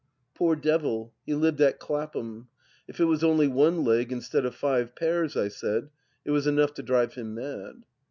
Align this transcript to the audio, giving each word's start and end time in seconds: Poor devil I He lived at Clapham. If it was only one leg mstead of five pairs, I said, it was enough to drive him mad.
Poor 0.33 0.55
devil 0.55 1.11
I 1.11 1.17
He 1.27 1.35
lived 1.35 1.61
at 1.61 1.77
Clapham. 1.77 2.47
If 2.87 2.99
it 2.99 3.05
was 3.05 3.23
only 3.23 3.47
one 3.47 3.83
leg 3.83 4.09
mstead 4.09 4.47
of 4.47 4.55
five 4.55 4.95
pairs, 4.95 5.37
I 5.37 5.47
said, 5.47 5.91
it 6.25 6.31
was 6.31 6.47
enough 6.47 6.73
to 6.73 6.81
drive 6.81 7.13
him 7.13 7.35
mad. 7.35 7.85